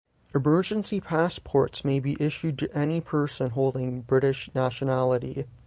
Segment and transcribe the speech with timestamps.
[0.33, 5.45] Emergency passports may be issued to any person holding British nationality.